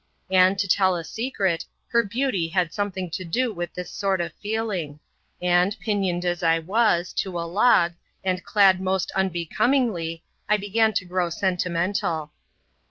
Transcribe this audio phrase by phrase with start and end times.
[0.31, 4.33] And, to tell a secret, her beauty had something to do with this sort of
[4.33, 4.99] feeling;
[5.39, 7.93] and, pinioned as I was, to a log,
[8.23, 12.31] and clad most unbe comingly, I began to grow sentimental.